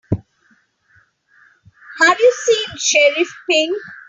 Have 1.99 2.19
you 2.19 2.33
seen 2.35 2.67
Sheriff 2.75 3.29
Pink? 3.47 3.77